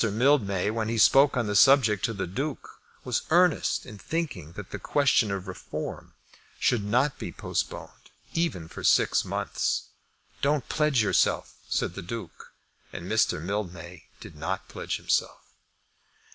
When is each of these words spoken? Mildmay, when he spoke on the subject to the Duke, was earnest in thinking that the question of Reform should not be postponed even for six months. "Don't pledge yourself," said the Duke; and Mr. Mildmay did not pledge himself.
Mildmay, 0.11 0.71
when 0.71 0.89
he 0.89 0.97
spoke 0.97 1.37
on 1.37 1.45
the 1.45 1.55
subject 1.55 2.03
to 2.05 2.13
the 2.13 2.25
Duke, 2.25 2.79
was 3.03 3.21
earnest 3.29 3.85
in 3.85 3.99
thinking 3.99 4.53
that 4.53 4.71
the 4.71 4.79
question 4.79 5.29
of 5.29 5.47
Reform 5.47 6.15
should 6.59 6.83
not 6.83 7.19
be 7.19 7.31
postponed 7.31 8.09
even 8.33 8.67
for 8.67 8.83
six 8.83 9.23
months. 9.23 9.89
"Don't 10.41 10.67
pledge 10.67 11.03
yourself," 11.03 11.53
said 11.69 11.93
the 11.93 12.01
Duke; 12.01 12.51
and 12.91 13.05
Mr. 13.05 13.39
Mildmay 13.39 14.05
did 14.19 14.35
not 14.35 14.67
pledge 14.67 14.97
himself. 14.97 15.51